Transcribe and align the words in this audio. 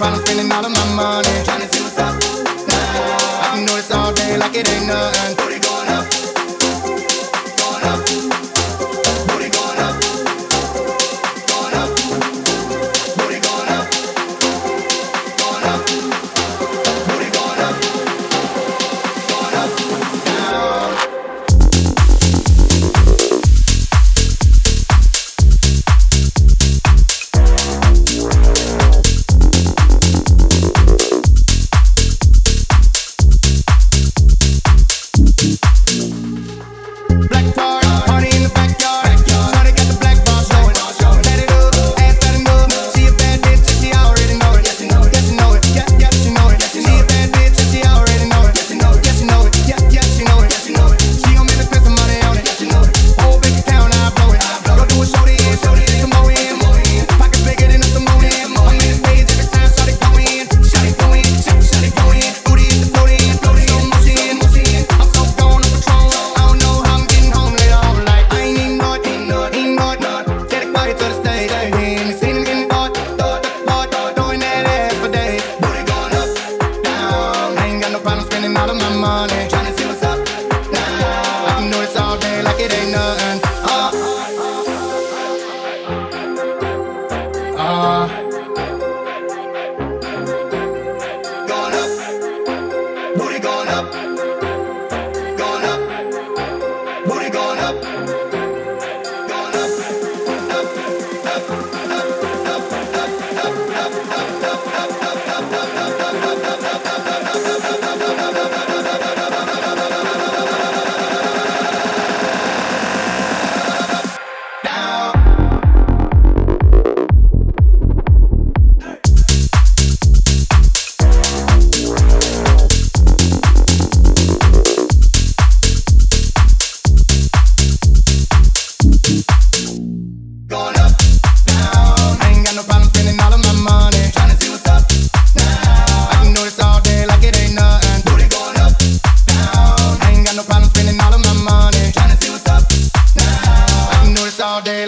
probably 0.00 0.24
spending 0.24 0.50
all 0.50 0.64
of 0.64 0.72
my 0.72 0.94
money. 0.94 1.28
Trying 1.44 1.60
to 1.60 1.68
see 1.76 1.82
what's 1.82 1.98
up. 1.98 2.14
Nah. 2.68 3.44
I 3.44 3.50
can 3.52 3.66
do 3.66 3.74
this 3.74 3.90
all 3.92 4.12
day 4.14 4.38
like 4.38 4.56
it 4.56 4.66
ain't 4.66 4.86
nothing. 4.86 5.36
Booty 5.36 5.60
going 5.60 5.88
up. 5.92 6.06
Going 7.60 7.84
up. 7.84 8.39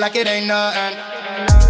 like 0.02 0.16
it 0.16 0.26
ain't 0.26 0.48
nothing. 0.48 1.62